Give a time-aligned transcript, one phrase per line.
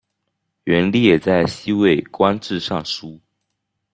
[0.63, 3.19] 元烈在西魏官至尚书。